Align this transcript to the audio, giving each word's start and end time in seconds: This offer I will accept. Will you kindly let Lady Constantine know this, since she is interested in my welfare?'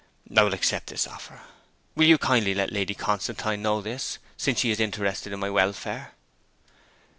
This 0.25 0.33
offer 0.35 0.41
I 0.41 0.43
will 0.45 0.53
accept. 0.55 1.31
Will 1.93 2.05
you 2.05 2.17
kindly 2.17 2.55
let 2.55 2.71
Lady 2.71 2.95
Constantine 2.95 3.61
know 3.61 3.81
this, 3.83 4.17
since 4.35 4.57
she 4.59 4.71
is 4.71 4.79
interested 4.79 5.31
in 5.31 5.39
my 5.39 5.51
welfare?' 5.51 6.13